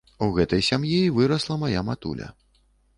У 0.27 0.29
гэтай 0.37 0.63
сям'і 0.69 0.95
і 1.03 1.13
вырасла 1.19 1.61
мая 1.67 1.87
матуля. 1.93 2.27